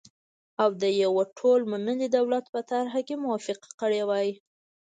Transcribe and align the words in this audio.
او 0.61 0.69
د 0.81 0.83
يوه 1.03 1.23
ټول 1.37 1.59
منلي 1.71 2.07
دولت 2.17 2.45
په 2.53 2.59
طرحه 2.69 2.99
یې 3.09 3.15
موافقه 3.23 3.69
کړې 3.81 4.01
وای، 4.09 4.29